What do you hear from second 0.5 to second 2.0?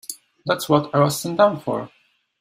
what I was sent down for.